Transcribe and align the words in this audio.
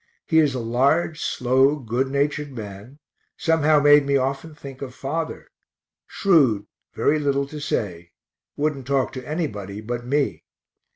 He 0.25 0.39
is 0.39 0.55
a 0.55 0.59
large, 0.59 1.21
slow, 1.21 1.75
good 1.75 2.07
natured 2.07 2.51
man, 2.51 2.97
somehow 3.37 3.79
made 3.79 4.03
me 4.03 4.17
often 4.17 4.55
think 4.55 4.81
of 4.81 4.95
father; 4.95 5.51
shrewd, 6.07 6.65
very 6.95 7.19
little 7.19 7.45
to 7.45 7.59
say 7.59 8.09
wouldn't 8.57 8.87
talk 8.87 9.13
to 9.13 9.27
anybody 9.29 9.79
but 9.79 10.03
me. 10.03 10.43